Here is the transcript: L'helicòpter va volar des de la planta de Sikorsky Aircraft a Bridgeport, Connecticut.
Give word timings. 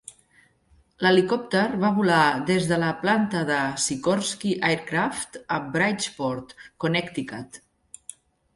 L'helicòpter 1.05 1.65
va 1.83 1.91
volar 1.97 2.21
des 2.47 2.65
de 2.71 2.79
la 2.85 2.89
planta 3.03 3.43
de 3.51 3.59
Sikorsky 3.85 4.55
Aircraft 4.73 5.39
a 5.59 5.63
Bridgeport, 5.79 6.59
Connecticut. 6.87 7.65